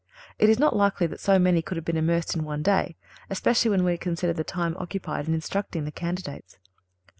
[0.39, 2.95] (353) It is not likely that so many could have been immersed in one day,
[3.29, 6.57] especially when we consider the time occupied in instructing the candidates.